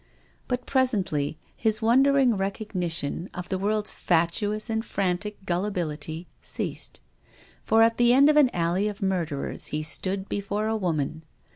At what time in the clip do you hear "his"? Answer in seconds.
1.55-1.79